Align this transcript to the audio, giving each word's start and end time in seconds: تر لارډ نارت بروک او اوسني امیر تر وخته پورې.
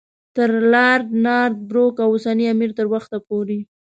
تر 0.35 0.49
لارډ 0.73 1.07
نارت 1.25 1.57
بروک 1.69 1.95
او 2.03 2.09
اوسني 2.13 2.45
امیر 2.53 2.71
تر 2.77 2.85
وخته 2.93 3.17
پورې. 3.27 3.59